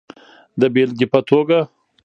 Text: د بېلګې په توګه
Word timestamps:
د 0.59 0.61
بېلګې 0.73 1.07
په 1.13 1.19
توګه 1.29 1.59